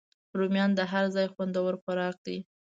[0.39, 2.37] رومیان د هر ځای خوندور خوراک دی